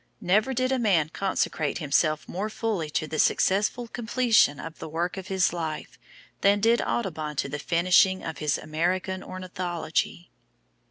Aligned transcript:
Never 0.19 0.51
did 0.55 0.71
a 0.71 0.79
man 0.79 1.09
consecrate 1.09 1.77
himself 1.77 2.27
more 2.27 2.49
fully 2.49 2.89
to 2.89 3.05
the 3.05 3.19
successful 3.19 3.87
completion 3.87 4.59
of 4.59 4.79
the 4.79 4.89
work 4.89 5.15
of 5.15 5.27
his 5.27 5.53
life, 5.53 5.99
than 6.41 6.59
did 6.59 6.81
Audubon 6.81 7.35
to 7.35 7.47
the 7.47 7.59
finishing 7.59 8.23
of 8.23 8.39
his 8.39 8.57
"American 8.57 9.21
Ornithology." 9.21 10.31